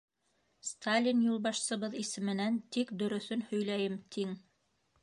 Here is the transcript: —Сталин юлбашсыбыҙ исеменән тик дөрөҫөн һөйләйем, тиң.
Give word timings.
—Сталин 0.69 1.19
юлбашсыбыҙ 1.31 1.99
исеменән 2.05 2.59
тик 2.77 2.95
дөрөҫөн 3.05 3.47
һөйләйем, 3.53 4.03
тиң. 4.17 4.35